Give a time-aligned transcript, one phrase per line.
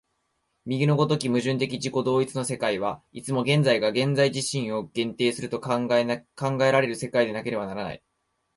[0.65, 6.07] 右の如き矛盾的自己同一の世界は、いつも現在が現在自身を限定すると考え
[6.71, 8.03] られる世界でなければならない。